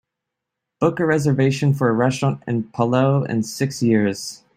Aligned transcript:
Book 0.79 0.99
a 0.99 1.05
reservation 1.05 1.75
for 1.75 1.87
a 1.89 1.93
restaurant 1.93 2.41
in 2.47 2.63
Palau 2.63 3.23
in 3.29 3.43
six 3.43 3.83
years 3.83 4.41